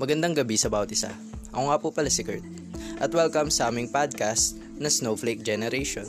Magandang 0.00 0.32
gabi 0.32 0.56
sa 0.56 0.72
bawat 0.72 0.88
isa. 0.96 1.12
Ako 1.52 1.68
nga 1.68 1.76
po 1.76 1.92
pala 1.92 2.08
si 2.08 2.24
Kurt. 2.24 2.40
At 3.04 3.12
welcome 3.12 3.52
sa 3.52 3.68
aming 3.68 3.92
podcast 3.92 4.56
na 4.80 4.88
Snowflake 4.88 5.44
Generation. 5.44 6.08